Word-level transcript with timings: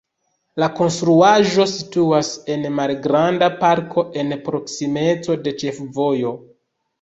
La 0.61 0.67
konstruaĵo 0.77 1.65
situas 1.71 2.29
en 2.53 2.65
malgranda 2.77 3.51
parko 3.59 4.05
en 4.23 4.33
proksimeco 4.49 5.37
de 5.45 5.55
ĉefvojo. 5.65 6.35